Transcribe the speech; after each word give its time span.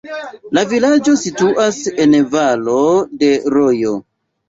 La 0.57 0.63
vilaĝo 0.71 1.13
situas 1.25 1.79
en 2.07 2.19
valo 2.35 2.83
de 3.25 3.33
rojo. 3.59 3.99